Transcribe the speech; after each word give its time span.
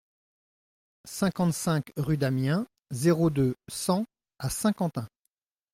cinquante-cinq 1.05 1.91
rue 1.95 2.17
d'Amiens, 2.17 2.65
zéro 2.89 3.29
deux, 3.29 3.55
cent 3.69 4.03
à 4.39 4.49
Saint-Quentin 4.49 5.07